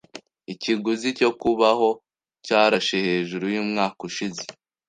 Ikiguzi 0.53 1.07
cyo 1.17 1.29
kubaho 1.41 1.89
cyarashe 2.45 2.95
hejuru 3.07 3.45
yumwaka 3.55 3.99
ushize. 4.09 4.43